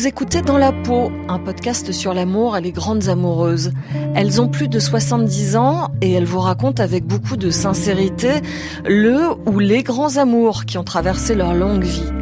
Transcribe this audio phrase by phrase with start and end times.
[0.00, 3.70] Vous écoutez Dans la peau, un podcast sur l'amour et les grandes amoureuses.
[4.14, 8.40] Elles ont plus de 70 ans et elles vous racontent avec beaucoup de sincérité
[8.86, 12.19] le ou les grands amours qui ont traversé leur longue vie.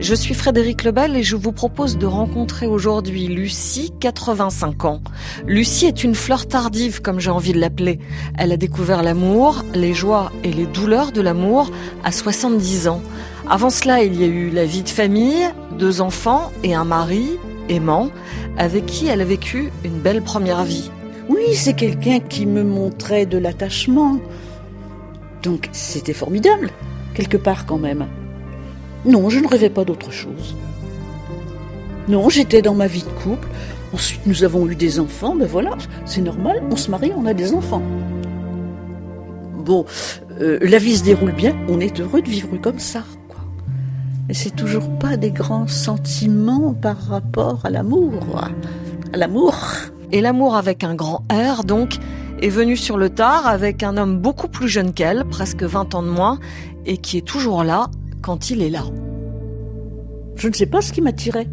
[0.00, 5.02] Je suis Frédéric Lebel et je vous propose de rencontrer aujourd'hui Lucie, 85 ans.
[5.44, 7.98] Lucie est une fleur tardive, comme j'ai envie de l'appeler.
[8.38, 11.72] Elle a découvert l'amour, les joies et les douleurs de l'amour
[12.04, 13.02] à 70 ans.
[13.50, 17.30] Avant cela, il y a eu la vie de famille, deux enfants et un mari,
[17.68, 18.10] aimant,
[18.56, 20.92] avec qui elle a vécu une belle première vie.
[21.28, 24.20] Oui, c'est quelqu'un qui me montrait de l'attachement.
[25.42, 26.70] Donc c'était formidable,
[27.14, 28.06] quelque part quand même.
[29.04, 30.56] Non, je ne rêvais pas d'autre chose.
[32.08, 33.48] Non, j'étais dans ma vie de couple.
[33.92, 35.34] Ensuite, nous avons eu des enfants.
[35.34, 37.82] Ben voilà, c'est normal, on se marie, on a des enfants.
[39.58, 39.84] Bon,
[40.40, 43.04] euh, la vie se déroule bien, on est heureux de vivre comme ça.
[44.26, 48.12] Mais c'est toujours pas des grands sentiments par rapport à l'amour.
[49.12, 49.56] À l'amour.
[50.12, 51.96] Et l'amour avec un grand R, donc,
[52.40, 56.02] est venu sur le tard avec un homme beaucoup plus jeune qu'elle, presque 20 ans
[56.02, 56.38] de moins,
[56.86, 57.90] et qui est toujours là
[58.28, 58.84] quand il est là.
[60.36, 61.46] Je ne sais pas ce qui m'attirait.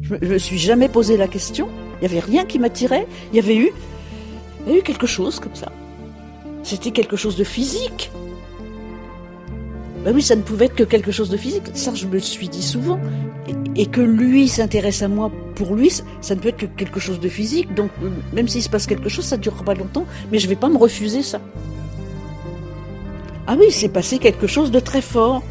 [0.00, 1.68] Je ne me suis jamais posé la question.
[2.00, 3.06] Il n'y avait rien qui m'attirait.
[3.30, 3.70] Il y avait eu,
[4.66, 5.70] il y a eu quelque chose comme ça.
[6.62, 8.10] C'était quelque chose de physique.
[10.02, 11.64] Ben oui, ça ne pouvait être que quelque chose de physique.
[11.74, 12.98] Ça, je me le suis dit souvent.
[13.76, 15.90] Et, que lui s'intéresse à moi pour lui,
[16.22, 17.74] ça ne peut être que quelque chose de physique.
[17.74, 17.90] Donc,
[18.32, 20.06] même s'il se passe quelque chose, ça ne durera pas longtemps.
[20.32, 21.38] Mais je ne vais pas me refuser ça.
[23.46, 25.42] Ah oui, c'est passé quelque chose de très fort.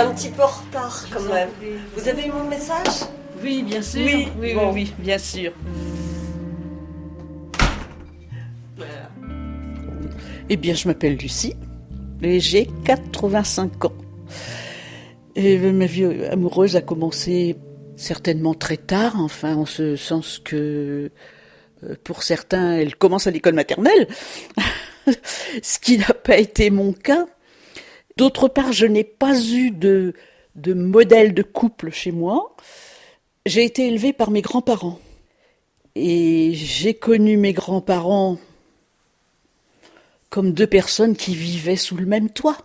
[0.00, 1.48] Suis un petit peu en retard quand même.
[1.96, 3.08] Vous avez eu mon message?
[3.42, 4.04] Oui, bien sûr.
[4.04, 5.52] Oui, oui, oui, bien sûr.
[10.48, 11.54] Eh bien, je m'appelle Lucie
[12.22, 13.92] et j'ai 85 ans.
[15.36, 17.56] Et ma vie amoureuse a commencé
[17.96, 21.10] certainement très tard, enfin, en ce sens que
[21.84, 24.08] euh, pour certains, elle commence à l'école maternelle.
[25.62, 27.26] ce qui n'a pas été mon cas.
[28.20, 30.12] D'autre part, je n'ai pas eu de,
[30.54, 32.54] de modèle de couple chez moi.
[33.46, 34.98] J'ai été élevée par mes grands-parents.
[35.94, 38.36] Et j'ai connu mes grands-parents
[40.28, 42.58] comme deux personnes qui vivaient sous le même toit.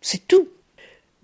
[0.00, 0.46] C'est tout.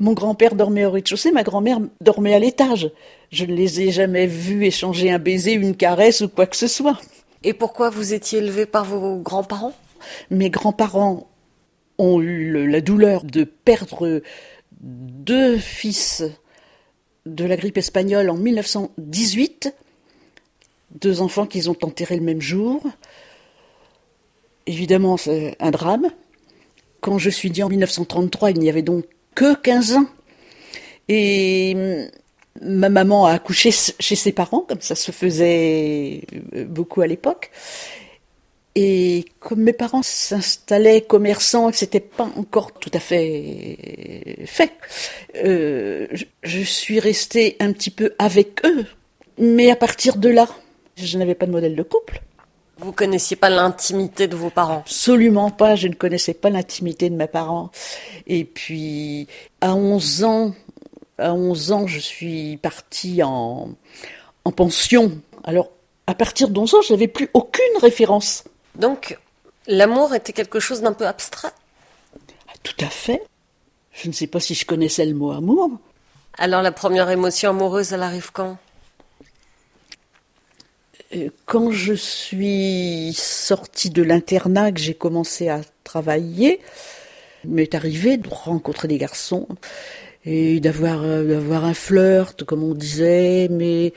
[0.01, 2.91] Mon grand-père dormait au rez-de-chaussée, ma grand-mère dormait à l'étage.
[3.31, 6.67] Je ne les ai jamais vus échanger un baiser, une caresse ou quoi que ce
[6.67, 7.01] soit.
[7.45, 9.75] Et pourquoi vous étiez élevé par vos grands-parents?
[10.33, 11.30] Mes grands-parents
[12.01, 14.23] ont eu la douleur de perdre
[14.81, 16.25] deux fils
[17.27, 19.75] de la grippe espagnole en 1918,
[21.01, 22.83] deux enfants qu'ils ont enterrés le même jour.
[24.67, 26.11] Évidemment, c'est un drame.
[27.01, 30.07] Quand je suis dit en 1933, il n'y avait donc que 15 ans.
[31.09, 31.77] Et
[32.63, 36.23] ma maman a accouché chez ses parents, comme ça se faisait
[36.55, 37.51] euh, beaucoup à l'époque.
[38.77, 44.73] Et comme mes parents s'installaient commerçants et que c'était pas encore tout à fait fait,
[45.45, 46.07] euh,
[46.43, 48.87] je suis restée un petit peu avec eux.
[49.39, 50.49] Mais à partir de là,
[50.97, 52.23] je n'avais pas de modèle de couple.
[52.79, 54.79] Vous connaissiez pas l'intimité de vos parents?
[54.79, 57.71] Absolument pas, je ne connaissais pas l'intimité de mes parents.
[58.27, 59.27] Et puis,
[59.61, 60.55] à 11 ans,
[61.19, 63.71] à 11 ans, je suis partie en,
[64.45, 65.13] en pension.
[65.45, 65.71] Alors,
[66.07, 68.45] à partir de 11 ans, je n'avais plus aucune référence.
[68.81, 69.19] Donc,
[69.67, 71.53] l'amour était quelque chose d'un peu abstrait
[72.49, 73.23] ah, Tout à fait.
[73.93, 75.71] Je ne sais pas si je connaissais le mot amour.
[76.39, 78.57] Alors, la première émotion amoureuse, elle arrive quand?
[81.15, 86.61] Euh, Quand je suis sortie de l'internat, que j'ai commencé à travailler,
[87.45, 89.47] il m'est arrivé de rencontrer des garçons
[90.25, 93.93] et d'avoir euh, d'avoir un flirt, comme on disait, mais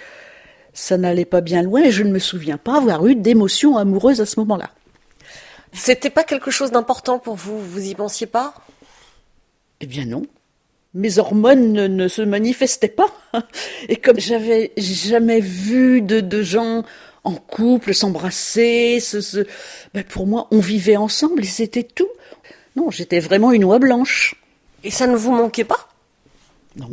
[0.74, 4.22] ça n'allait pas bien loin et je ne me souviens pas avoir eu d'émotion amoureuse
[4.22, 4.70] à ce moment-là.
[5.72, 8.54] C'était pas quelque chose d'important pour vous, vous y pensiez pas?
[9.80, 10.24] Eh bien non.
[10.94, 13.12] Mes hormones ne, se manifestaient pas.
[13.90, 16.84] Et comme j'avais jamais vu de, de gens
[17.24, 19.46] en couple s'embrasser, ce,
[19.94, 22.10] ben pour moi, on vivait ensemble et c'était tout.
[22.75, 24.36] Non, j'étais vraiment une oie blanche.
[24.84, 25.90] Et ça ne vous manquait pas?
[26.75, 26.90] Non.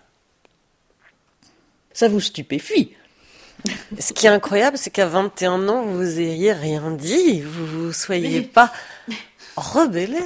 [1.93, 2.93] Ça vous stupéfie.
[3.99, 8.41] Ce qui est incroyable, c'est qu'à 21 ans, vous n'ayez rien dit, vous ne soyez
[8.41, 8.73] pas
[9.55, 10.23] rebellé.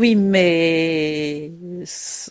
[0.00, 1.52] Oui, mais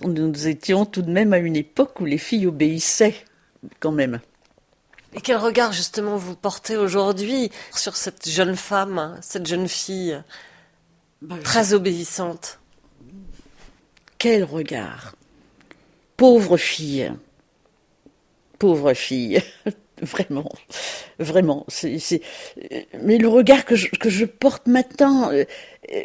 [0.01, 3.13] nous étions tout de même à une époque où les filles obéissaient,
[3.79, 4.21] quand même.
[5.13, 10.19] Et quel regard justement vous portez aujourd'hui sur cette jeune femme, cette jeune fille
[11.21, 12.59] bah, très obéissante?
[14.17, 15.13] Quel regard?
[16.17, 17.13] Pauvre fille.
[18.57, 19.43] Pauvre fille
[20.03, 20.49] Vraiment,
[21.17, 21.65] vraiment.
[23.01, 25.43] Mais le regard que je, que je porte maintenant, euh,
[25.91, 26.03] euh,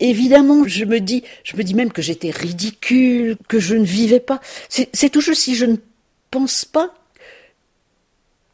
[0.00, 4.20] évidemment, je me dis, je me dis même que j'étais ridicule, que je ne vivais
[4.20, 4.40] pas.
[4.68, 5.76] C'est, c'est toujours si je ne
[6.30, 6.92] pense pas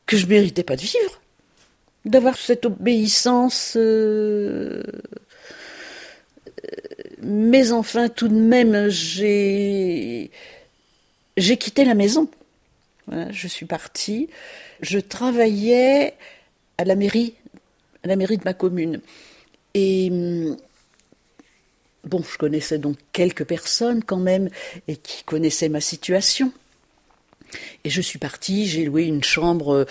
[0.05, 1.21] que je méritais pas de vivre,
[2.05, 3.75] d'avoir cette obéissance.
[3.77, 4.83] Euh,
[7.23, 10.31] mais enfin, tout de même, j'ai
[11.39, 12.29] j'ai quitté la maison.
[13.31, 14.29] Je suis partie.
[14.81, 16.15] Je travaillais
[16.79, 17.35] à la mairie,
[18.05, 19.01] à la mairie de ma commune.
[19.75, 20.11] Et
[22.05, 24.49] bon, je connaissais donc quelques personnes quand même
[24.89, 26.53] et qui connaissaient ma situation.
[27.85, 29.85] Et je suis partie, j'ai loué une chambre, euh,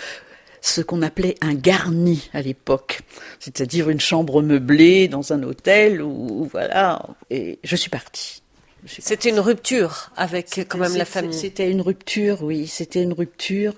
[0.60, 3.00] ce qu'on appelait un garni à l'époque,
[3.38, 8.39] c'est-à-dire une chambre meublée dans un hôtel, ou voilà, et je suis partie.
[8.86, 11.34] C'était une rupture avec quand même la famille.
[11.34, 13.74] C'était une rupture, oui, c'était une rupture.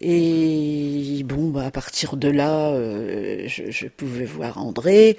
[0.00, 5.16] Et bon, bah, à partir de là, euh, je, pouvais voir André.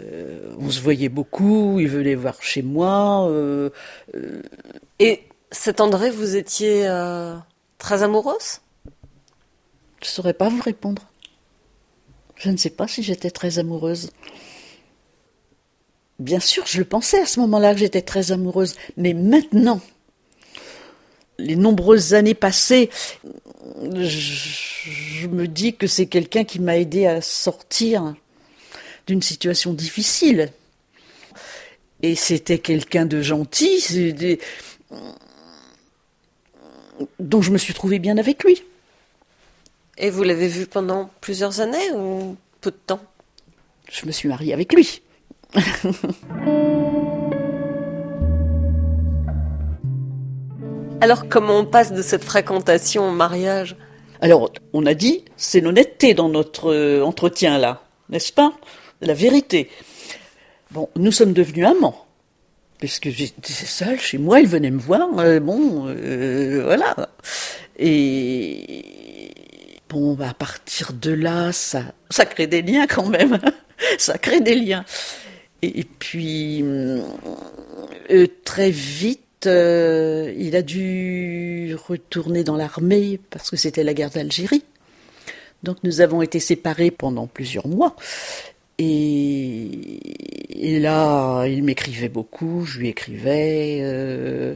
[0.00, 3.30] Euh, on se voyait beaucoup, il venait voir chez moi.
[4.98, 5.22] et
[5.52, 7.34] cet André, vous étiez euh,
[7.78, 8.60] très amoureuse?
[10.02, 11.02] Je ne saurais pas vous répondre.
[12.36, 14.10] Je ne sais pas si j'étais très amoureuse.
[16.18, 19.80] Bien sûr, je le pensais à ce moment-là que j'étais très amoureuse, mais maintenant,
[21.38, 22.88] les nombreuses années passées,
[23.82, 28.14] je, me dis que c'est quelqu'un qui m'a aidé à sortir
[29.06, 30.50] d'une situation difficile.
[32.02, 34.16] Et c'était quelqu'un de gentil,
[37.18, 38.62] dont je me suis trouvée bien avec lui.
[39.98, 43.02] Et vous l'avez vu pendant plusieurs années ou peu de temps?
[43.90, 45.02] Je me suis mariée avec lui.
[51.00, 53.76] Alors comment on passe de cette fréquentation au mariage?
[54.20, 58.52] Alors on a dit, c'est l'honnêteté dans notre euh, entretien là, n'est-ce pas?
[59.00, 59.68] La vérité.
[60.70, 62.06] Bon, nous sommes devenus amants
[62.78, 66.94] puisque j'étais seule chez moi, il venait me voir, euh, bon, euh, voilà.
[67.78, 69.30] Et
[69.88, 73.38] bon, bah, à partir de là, ça, ça crée des liens quand même,
[73.98, 74.84] ça crée des liens.
[75.62, 77.00] Et, puis, euh,
[78.44, 84.64] très vite, il a dû retourner dans l'armée parce que c'était la guerre d'Algérie.
[85.62, 87.96] Donc nous avons été séparés pendant plusieurs mois.
[88.78, 90.00] Et,
[90.80, 93.78] là, il m'écrivait beaucoup, je lui écrivais.
[93.80, 94.54] Euh,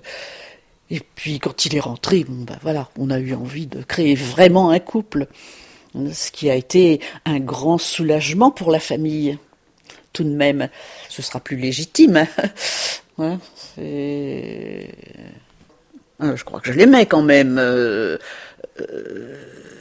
[0.90, 4.14] et puis quand il est rentré, bon ben voilà, on a eu envie de créer
[4.14, 5.26] vraiment un couple,
[5.94, 9.38] ce qui a été un grand soulagement pour la famille.
[10.12, 10.68] Tout de même,
[11.08, 12.26] ce sera plus légitime.
[13.18, 13.38] Hein,
[13.78, 14.86] euh,
[16.20, 17.58] je crois que je l'aimais quand même.
[17.58, 18.16] Euh,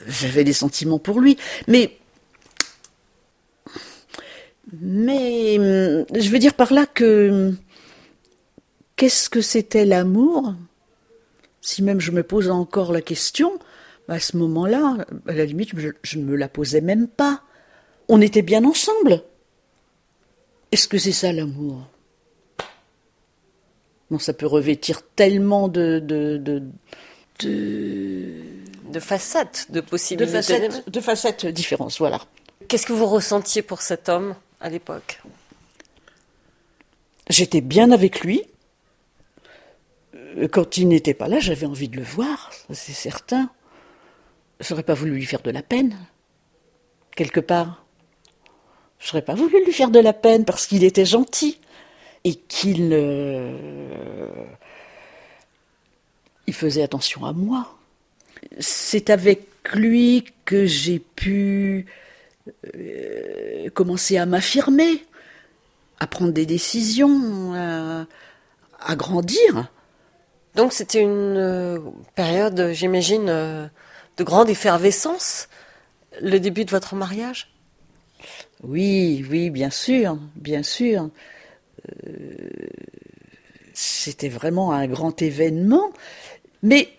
[0.08, 1.98] j'avais des sentiments pour lui, mais
[4.82, 7.54] mais je veux dire par là que
[8.96, 10.54] qu'est-ce que c'était l'amour?
[11.62, 13.58] Si même je me pose encore la question,
[14.10, 17.42] à ce moment-là, à la limite, je, ne me la posais même pas.
[18.08, 19.24] On était bien ensemble.
[20.72, 21.88] Est-ce que c'est ça l'amour?
[24.12, 26.72] Non, ça peut revêtir tellement de de de,
[28.92, 31.98] de, facettes, de possibilités, de facettes, de facettes différentes.
[31.98, 32.20] Voilà,
[32.68, 35.22] Qu'est-ce que vous ressentiez pour cet homme à l'époque?
[37.30, 38.44] J'étais bien avec lui.
[40.16, 43.50] Euh, quand il n'était pas là, j'avais envie de le voir, c'est certain.
[44.60, 45.98] Je n'aurais pas voulu lui faire de la peine,
[47.16, 47.86] quelque part.
[49.00, 51.60] Je n'aurais pas voulu lui faire de la peine parce qu'il était gentil
[52.26, 52.94] et qu'il
[56.50, 57.78] il faisait attention à moi.
[58.60, 61.86] C'est avec lui que j'ai pu
[62.76, 65.06] euh, commencer à m'affirmer,
[66.00, 69.70] à prendre des décisions, à, grandir.
[70.56, 71.80] Donc c'était une euh,
[72.16, 73.68] période, j'imagine, euh,
[74.18, 75.50] de grande effervescence,
[76.20, 77.54] le début de votre mariage?
[78.64, 81.10] Oui, oui, bien sûr, bien sûr.
[83.74, 85.92] c'était vraiment un grand événement,
[86.64, 86.90] mais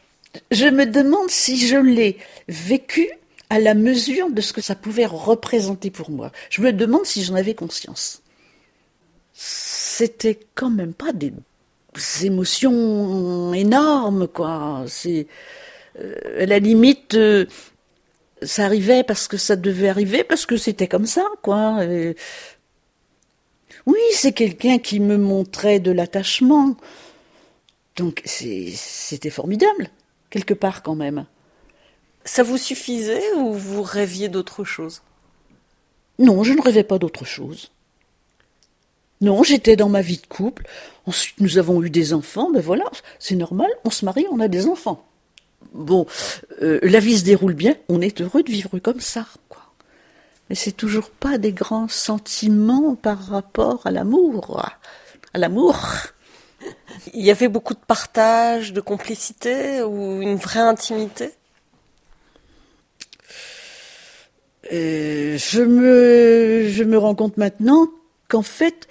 [0.50, 2.17] je me demande si je l'ai
[2.49, 3.09] vécu
[3.50, 6.31] à la mesure de ce que ça pouvait représenter pour moi.
[6.50, 8.23] Je me demande si j'en avais conscience.
[9.33, 11.33] C'était quand même pas des
[12.23, 14.85] émotions énormes, quoi.
[14.87, 15.27] C'est
[16.00, 17.47] euh, à la limite, euh,
[18.42, 21.78] ça arrivait parce que ça devait arriver, parce que c'était comme ça, quoi.
[23.87, 26.76] oui, c'est quelqu'un qui me montrait de l'attachement.
[27.97, 29.90] Donc c'était formidable,
[30.30, 31.26] quelque part quand même.
[32.25, 35.02] Ça vous suffisait ou vous rêviez d'autre chose?
[36.18, 37.70] Non, je ne rêvais pas d'autre chose.
[39.20, 40.66] Non, j'étais dans ma vie de couple.
[41.06, 42.49] Ensuite, nous avons eu des enfants.
[42.50, 42.85] Mais ben voilà,
[43.18, 43.70] c'est normal.
[43.85, 45.04] On se marie, on a des enfants.
[45.73, 46.07] Bon,
[46.62, 47.77] euh, la vie se déroule bien.
[47.89, 49.62] On est heureux de vivre comme ça, quoi.
[50.49, 54.69] Mais c'est toujours pas des grands sentiments par rapport à l'amour.
[55.33, 55.79] À l'amour.
[57.15, 61.31] Il y avait beaucoup de partage, de complicité ou une vraie intimité?
[64.73, 67.89] Euh, je, me, je me rends compte maintenant
[68.29, 68.89] qu'en fait,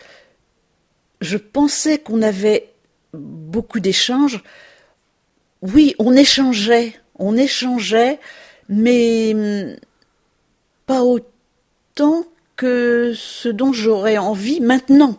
[1.21, 2.69] je pensais qu'on avait
[3.13, 4.43] beaucoup d'échanges.
[5.61, 8.19] Oui, on échangeait, on échangeait,
[8.69, 9.75] mais hum,
[10.85, 12.25] pas autant
[12.55, 15.17] que ce dont j'aurais envie maintenant.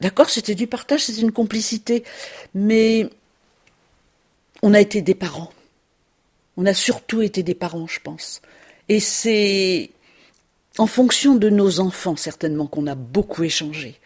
[0.00, 2.04] D'accord, c'était du partage, c'était une complicité,
[2.54, 3.08] mais
[4.62, 5.52] on a été des parents.
[6.56, 8.42] On a surtout été des parents, je pense.
[8.88, 9.90] Et c'est
[10.78, 13.98] en fonction de nos enfants, certainement, qu'on a beaucoup échangé.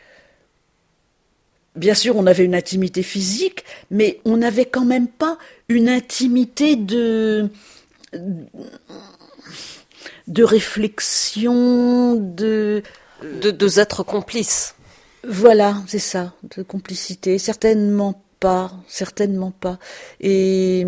[1.78, 6.75] Bien sûr, on avait une intimité physique, mais on n'avait quand même pas une intimité
[6.75, 7.49] de
[10.26, 12.82] de réflexion, de
[13.23, 14.75] de deux êtres complices.
[15.26, 17.38] Voilà, c'est ça, de complicité.
[17.38, 19.78] Certainement pas, certainement pas.
[20.20, 20.85] Et.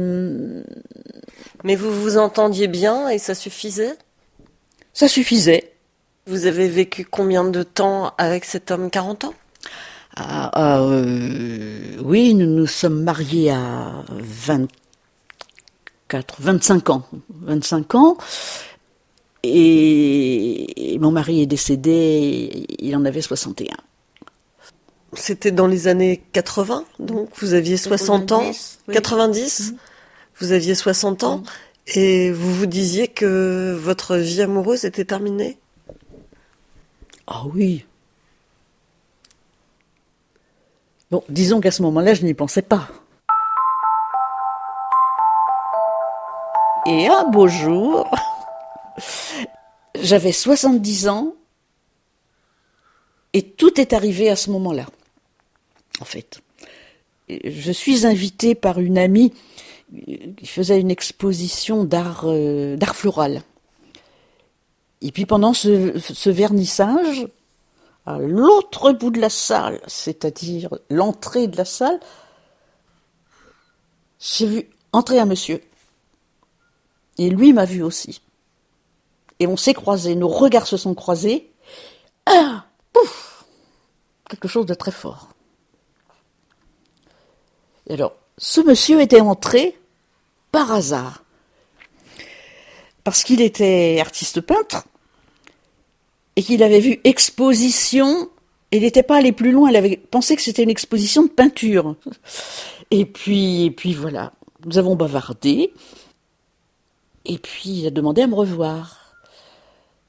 [1.63, 3.95] Mais vous vous entendiez bien et ça suffisait?
[4.93, 5.73] Ça suffisait.
[6.27, 8.91] Vous avez vécu combien de temps avec cet homme?
[8.91, 9.35] 40 ans?
[10.17, 17.07] Ah, ah euh, Oui, nous nous sommes mariés à 24, 25 ans.
[17.43, 18.17] 25 ans.
[19.43, 23.75] Et mon mari est décédé, il en avait 61.
[25.15, 28.51] C'était dans les années 80, donc vous aviez 60 ans.
[28.93, 29.79] 90 mhm.
[30.41, 31.39] Vous aviez 60 ans.
[31.39, 31.45] Mhm.
[31.95, 35.59] Et vous vous disiez que votre vie amoureuse était terminée?
[37.27, 37.85] Ah oui.
[41.11, 42.89] Bon, disons qu'à ce moment-là, je n'y pensais pas.
[46.87, 48.09] Et un beau jour,
[50.01, 51.35] j'avais 70 ans
[53.33, 54.87] et tout est arrivé à ce moment-là
[56.01, 56.41] en fait.
[57.29, 59.33] Je suis invitée par une amie
[60.37, 63.43] qui faisait une exposition d'art euh, d'art floral.
[65.03, 67.27] Et puis pendant ce, vernissage,
[68.07, 72.01] à l'autre bout de la salle, c'est-à-dire l'entrée de la salle,
[74.19, 75.63] j'ai vu entrer un monsieur.
[77.19, 78.23] Et lui m'a vu aussi.
[79.39, 81.51] Et on s'est croisés, nos regards se sont croisés.
[82.27, 83.45] Ah Pouf
[84.29, 85.29] Quelque chose de très fort
[87.91, 89.77] alors, ce monsieur était entré
[90.53, 91.25] par hasard.
[93.03, 94.85] Parce qu'il était artiste peintre
[96.41, 98.31] et qu'il avait vu exposition
[98.73, 101.97] il n'était pas allé plus loin, il avait pensé que c'était une exposition de peinture.
[102.91, 104.33] Et puis, et puis voilà,
[104.65, 105.73] nous avons bavardé.
[107.25, 109.17] Et puis il a demandé à me revoir.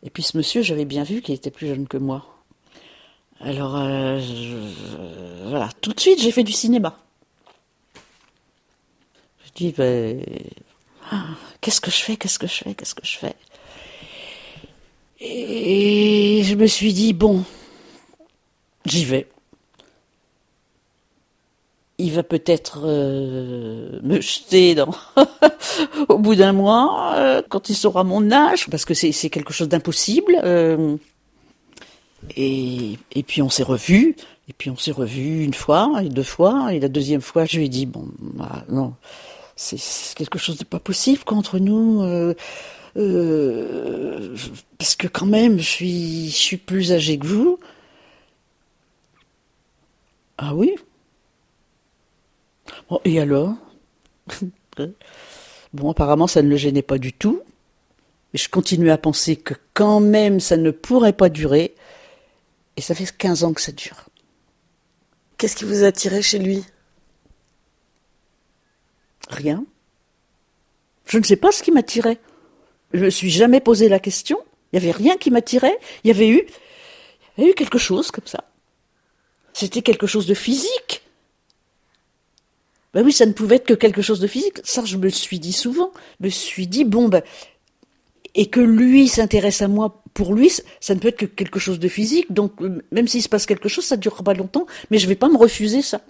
[0.03, 2.25] Et puis ce monsieur, j'avais bien vu qu'il était plus jeune que moi.
[3.39, 4.19] Alors, euh,
[5.47, 6.99] voilà, tout de suite, j'ai fait du cinéma.
[9.45, 10.23] Je dis, ben,
[11.59, 13.35] qu'est-ce que je fais, qu'est-ce que je fais, qu'est-ce que je fais?
[15.21, 17.43] Et je me suis dit, bon,
[18.85, 19.27] j'y vais.
[21.99, 24.95] Il va peut-être euh, me jeter dans
[26.09, 29.69] au bout d'un mois, euh, quand il saura mon âge, parce que c'est quelque chose
[29.69, 30.41] d'impossible.
[30.43, 30.97] Euh,
[32.35, 34.15] et, et puis on s'est revus,
[34.49, 37.57] et puis on s'est revus une fois, et deux fois, et la deuxième fois, je
[37.57, 38.95] lui ai dit, bon, bah, non,
[39.55, 39.77] c'est
[40.15, 42.33] quelque chose de pas possible contre nous.
[44.81, 47.59] Parce que quand même, je suis, je suis plus âgé que vous.
[50.39, 50.75] Ah oui
[52.89, 53.53] Bon, et alors?
[55.73, 57.43] Bon, apparemment, ça ne le gênait pas du tout.
[58.33, 61.75] Mais je continuais à penser que quand même, ça ne pourrait pas durer.
[62.75, 64.09] Et ça fait 15 ans que ça dure.
[65.37, 66.65] Qu'est-ce qui vous a attiré chez lui?
[69.29, 69.63] Rien.
[71.05, 72.17] Je ne sais pas ce qui m'attirait.
[72.93, 74.39] Je me suis jamais posé la question.
[74.71, 75.77] Il n'y avait rien qui m'attirait.
[76.03, 76.45] Il y avait eu,
[77.37, 78.43] il eu quelque chose comme ça.
[79.53, 81.01] C'était quelque chose de physique.
[82.93, 84.59] Ben oui, ça ne pouvait être que quelque chose de physique.
[84.63, 85.91] Ça, je me suis dit souvent.
[86.19, 87.21] Je me suis dit, bon, ben,
[88.35, 91.79] et que lui s'intéresse à moi, pour lui, ça ne peut être que quelque chose
[91.79, 92.31] de physique.
[92.31, 92.53] Donc,
[92.91, 95.15] même s'il se passe quelque chose, ça ne durera pas longtemps, mais je ne vais
[95.15, 96.01] pas me refuser ça.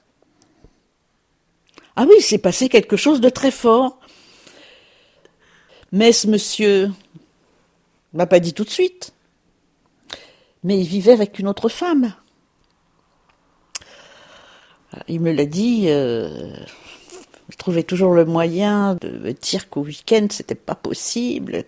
[1.96, 4.00] Ah oui, il s'est passé quelque chose de très fort.
[5.92, 6.90] Mais ce monsieur
[8.14, 9.14] m'a pas dit tout de suite.
[10.64, 12.14] Mais il vivait avec une autre femme.
[15.08, 15.86] Il me l'a dit.
[15.88, 16.54] Euh,
[17.52, 21.64] je trouvais toujours le moyen de me dire qu'au week-end c'était pas possible,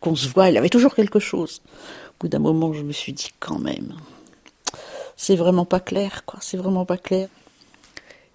[0.00, 0.50] qu'on se voit.
[0.50, 1.62] Il avait toujours quelque chose.
[2.10, 3.94] Au bout d'un moment, je me suis dit quand même,
[5.16, 6.38] c'est vraiment pas clair, quoi.
[6.42, 7.28] C'est vraiment pas clair.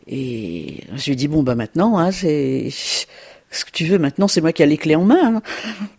[0.08, 2.70] Et je lui ai dit bon bah maintenant, hein, c'est
[3.56, 5.38] ce que tu veux maintenant, c'est moi qui ai les clés en main.
[5.38, 5.42] Hein.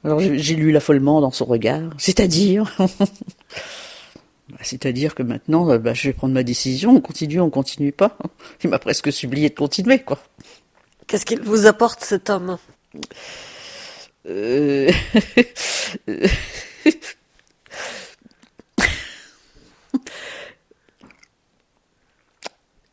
[0.05, 1.91] Alors j'ai lu l'affolement dans son regard.
[1.99, 6.97] C'est-à-dire bah, C'est-à-dire que maintenant, bah, je vais prendre ma décision.
[6.97, 8.19] On continue, on continue pas.
[8.65, 10.19] Il m'a presque supplié de continuer, quoi.
[11.07, 12.59] Qu'est-ce qu'il vous apporte cet homme?
[14.29, 14.91] Euh...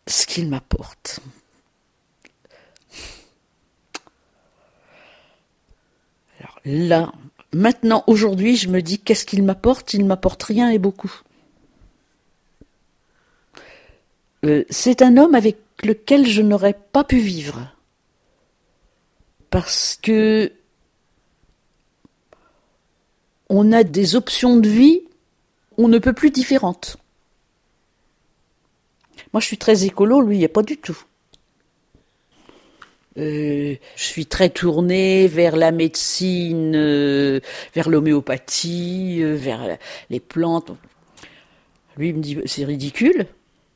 [0.06, 1.19] Ce qu'il m'apporte.
[6.65, 7.12] Là,
[7.54, 9.93] maintenant, aujourd'hui, je me dis qu'est-ce qu'il m'apporte?
[9.93, 11.12] Il m'apporte rien et beaucoup.
[14.45, 17.69] Euh, c'est un homme avec lequel je n'aurais pas pu vivre
[19.49, 20.52] parce que
[23.49, 25.02] on a des options de vie
[25.78, 26.97] on ne peut plus différentes.
[29.32, 30.97] Moi, je suis très écolo, lui, il n'y a pas du tout.
[33.17, 37.39] Euh, je suis très tournée vers la médecine, euh,
[37.76, 39.78] vers l'homéopathie, euh, vers
[40.10, 40.71] les plantes.
[41.97, 43.28] Lui, me dit, c'est ridicule.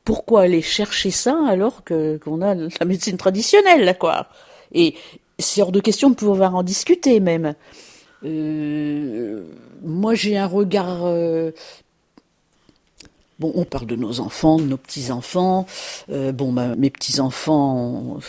[0.04, 4.28] Pourquoi aller chercher ça alors que qu'on a la médecine traditionnelle, là, quoi?
[4.74, 4.96] Et
[5.38, 7.54] c'est hors de question de pouvoir en discuter même.
[8.24, 11.06] Moi, j'ai un regard.
[13.38, 15.66] Euh, bon, on parle de nos enfants, de nos petits-enfants.
[16.10, 18.20] Euh, bon, mes petits-enfants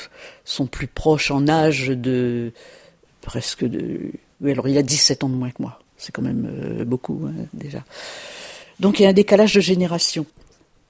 [0.44, 2.52] sont plus proches en âge de.
[3.20, 4.12] presque de.
[4.40, 5.78] Oui, alors il a 17 ans de moins que moi.
[5.96, 7.82] C'est quand même beaucoup, hein, déjà.
[8.78, 10.26] Donc il y a un décalage de génération.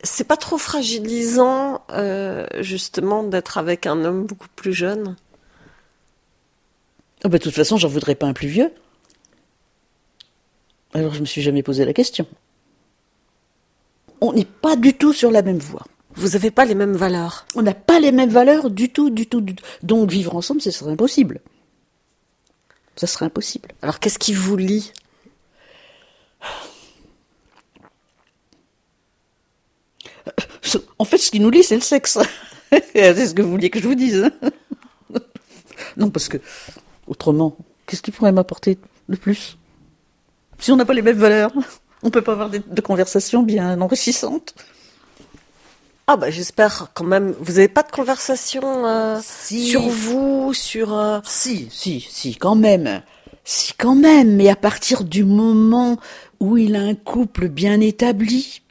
[0.04, 1.82] C'est pas trop fragilisant,
[2.60, 5.16] justement, d'être avec un homme beaucoup plus jeune?
[7.24, 8.70] Oh bah, de toute façon, j'en voudrais pas un plus vieux.
[10.94, 12.26] Alors je me suis jamais posé la question.
[14.20, 15.84] On n'est pas du tout sur la même voie.
[16.14, 17.46] Vous n'avez pas les mêmes valeurs.
[17.54, 19.64] On n'a pas les mêmes valeurs du tout, du tout, du tout.
[19.82, 21.40] Donc vivre ensemble, ce serait impossible.
[22.96, 23.70] Ça serait impossible.
[23.82, 24.92] Alors qu'est-ce qui vous lie?
[30.98, 32.18] En fait, ce qui nous lie, c'est le sexe.
[32.70, 34.30] c'est ce que vous vouliez que je vous dise.
[35.96, 36.38] non, parce que
[37.08, 38.78] Autrement, qu'est-ce qui pourrait m'apporter
[39.08, 39.56] de plus?
[40.58, 41.52] Si on n'a pas les mêmes valeurs,
[42.02, 44.54] on peut pas avoir de, conversations bien enrichissantes.
[46.06, 47.34] Ah bah j'espère quand même.
[47.40, 50.94] Vous n'avez pas de conversation euh, sur vous, sur.
[50.94, 53.02] Euh, si, si, si, quand même.
[53.44, 54.36] Si, quand même.
[54.36, 55.98] Mais à partir du moment
[56.40, 58.62] où il a un couple bien établi,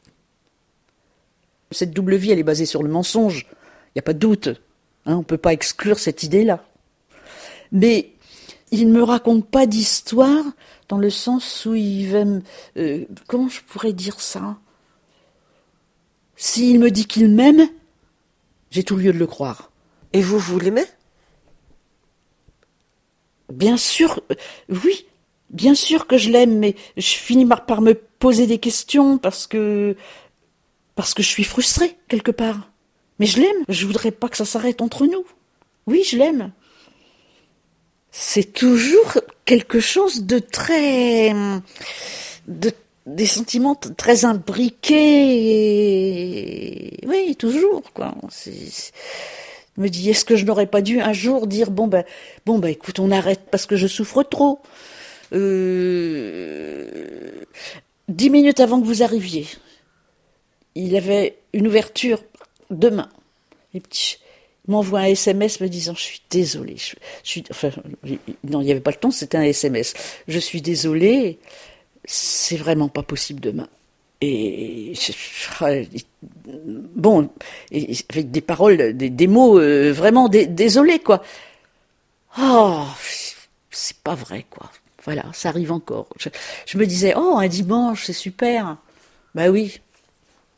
[1.70, 3.46] cette double vie, elle est basée sur le mensonge.
[3.88, 4.48] Il n'y a pas de doute.
[5.06, 6.64] Hein, on ne peut pas exclure cette idée-là.
[7.70, 8.12] Mais
[8.70, 10.44] il ne me raconte pas d'histoire
[10.88, 12.42] dans le sens où il va me...
[12.76, 14.58] Euh, comment je pourrais dire ça?
[16.36, 17.68] S'il me dit qu'il m'aime,
[18.70, 19.70] j'ai tout lieu de le croire.
[20.12, 20.84] Et vous, vous l'aimez?
[23.52, 24.34] Bien sûr, euh,
[24.84, 25.06] oui,
[25.50, 29.96] bien sûr que je l'aime, mais je finis par me poser des questions parce que
[30.94, 32.70] parce que je suis frustrée quelque part.
[33.18, 33.64] Mais je l'aime.
[33.68, 35.24] Je voudrais pas que ça s'arrête entre nous.
[35.86, 36.52] Oui, je l'aime.
[38.20, 41.32] C'est toujours quelque chose de très
[42.48, 42.72] de
[43.06, 44.98] des sentiments très imbriqués.
[47.06, 48.16] Oui, toujours quoi.
[48.28, 48.92] C'est
[49.76, 52.04] me dit est-ce que je n'aurais pas dû un jour dire bon ben
[52.44, 54.58] bon ben écoute on arrête parce que je souffre trop.
[55.32, 56.88] Euh,
[58.08, 59.46] dix minutes avant que vous arriviez,
[60.74, 62.24] il avait une ouverture
[62.70, 63.08] demain.
[63.74, 63.82] il
[64.68, 66.76] m'envoie un SMS me disant je suis désolé.
[66.76, 67.70] Je, suis enfin
[68.44, 69.94] non il n'y avait pas le temps c'était un SMS.
[70.28, 71.38] Je suis désolé,
[72.04, 73.68] c'est vraiment pas possible demain
[74.20, 74.94] et
[76.96, 77.30] bon,
[77.70, 81.22] avec des paroles, des, mots euh, vraiment désolés, quoi.
[82.40, 82.84] Oh,
[83.70, 84.70] c'est pas vrai, quoi.
[85.04, 86.08] Voilà, ça arrive encore.
[86.18, 88.76] Je, me disais, oh, un dimanche, c'est super.
[89.34, 89.80] Bah oui,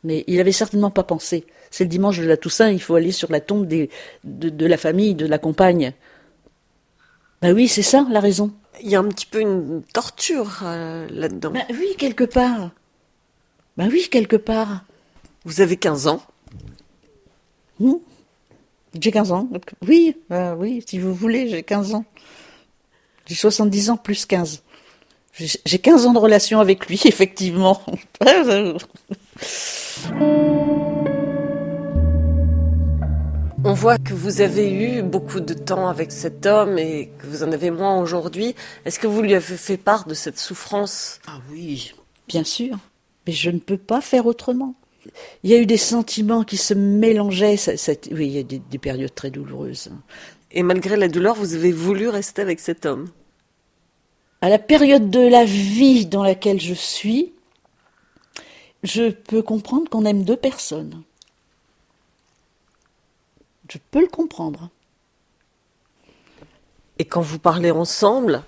[0.03, 1.45] mais il avait certainement pas pensé.
[1.71, 3.89] C'est le dimanche de la Toussaint, il faut aller sur la tombe des,
[4.25, 5.93] de, la famille, de la compagne.
[7.41, 8.51] Bah oui, c'est ça, la raison.
[8.83, 11.51] Il y a un petit peu une torture euh, là-dedans.
[11.51, 12.71] Bah oui, quelque part.
[13.77, 14.83] Ben oui, quelque part.
[15.45, 16.21] Vous avez 15 ans
[17.79, 17.93] hmm.
[18.99, 19.49] J'ai 15 ans.
[19.87, 22.03] Oui, ben oui, si vous voulez, j'ai 15 ans.
[23.27, 24.61] J'ai 70 ans plus 15.
[25.65, 27.81] J'ai 15 ans de relation avec lui, effectivement.
[33.63, 37.43] On voit que vous avez eu beaucoup de temps avec cet homme et que vous
[37.43, 38.55] en avez moins aujourd'hui.
[38.85, 41.19] Est-ce que vous lui avez fait part de cette souffrance?
[41.27, 41.93] Ah oui,
[42.27, 42.75] bien sûr.
[43.27, 44.73] Mais je ne peux pas faire autrement.
[45.43, 47.55] Il y a eu des sentiments qui se mélangeaient.
[48.11, 49.91] oui, il y a des, périodes très douloureuses.
[50.51, 53.09] Et malgré la douleur, vous avez voulu rester avec cet homme?
[54.41, 57.31] À la période de la vie dans laquelle je suis,
[58.81, 61.03] je peux comprendre qu'on aime deux personnes.
[63.71, 64.69] Je peux le comprendre.
[66.99, 68.43] Et quand vous parlez ensemble,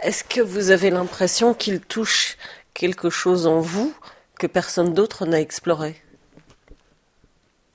[0.00, 2.38] est-ce que vous avez l'impression qu'il touche
[2.72, 3.92] quelque chose en vous
[4.38, 6.02] que personne d'autre n'a exploré?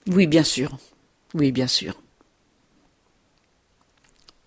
[0.07, 0.75] Oui, bien sûr.
[1.36, 2.01] Oui, bien sûr.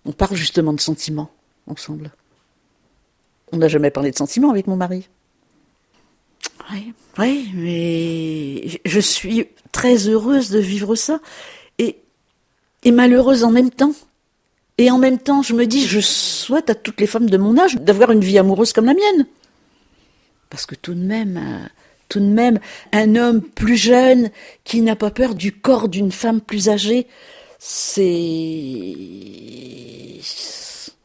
[0.03, 1.31] On parle justement de sentiments
[1.67, 2.11] ensemble.
[3.53, 5.07] On n'a jamais parlé de sentiments avec mon mari.
[6.69, 11.21] Oui, oui, mais je suis très heureuse de vivre ça
[12.83, 13.93] et, malheureuse en même temps.
[14.77, 17.57] Et en même temps, je me dis, je souhaite à toutes les femmes de mon
[17.57, 19.27] âge d'avoir une vie amoureuse comme la mienne.
[20.49, 21.67] Parce que tout de même, euh,
[22.09, 22.59] tout de même,
[22.91, 24.31] un homme plus jeune
[24.63, 27.07] qui n'a pas peur du corps d'une femme plus âgée,
[27.59, 28.95] c'est...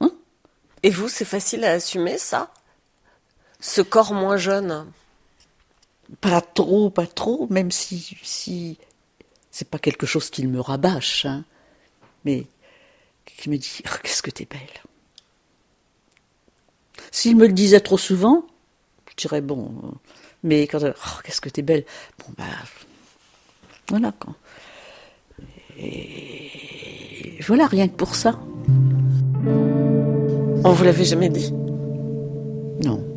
[0.01, 0.11] Hein?
[0.83, 2.51] Et vous, c'est facile à assumer ça?
[3.61, 4.87] Ce corps moins jeune?
[6.21, 8.79] Pas trop, pas trop, même si, si
[9.51, 11.45] c'est pas quelque chose qui me rabâche, hein,
[12.27, 12.45] mais
[13.25, 14.61] qui me dit oh, qu'est-ce que t'es belle.
[17.11, 18.45] S'il me le disait trop souvent,
[19.11, 19.73] je dirais bon.
[20.43, 21.85] Mais quand oh, qu'est-ce que t'es belle,
[22.19, 22.45] bon bah
[23.89, 24.35] voilà quand.
[25.79, 28.39] Et voilà rien que pour ça.
[30.65, 31.53] On vous l'avait jamais dit?
[32.83, 33.16] Non.